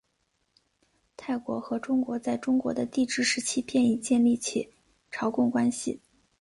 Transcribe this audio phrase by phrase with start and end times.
[1.15, 4.25] 泰国和中国在中国的帝制时期便已经建
[4.65, 4.73] 立
[5.11, 6.01] 朝贡关系。